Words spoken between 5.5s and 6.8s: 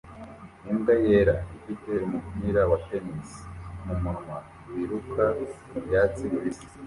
mubyatsi bibisi